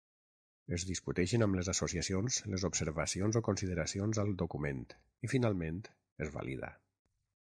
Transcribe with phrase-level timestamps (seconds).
[0.77, 4.81] Es discuteixen amb les associacions les observacions o consideracions al document
[5.27, 5.81] i finalment
[6.27, 6.73] es valida.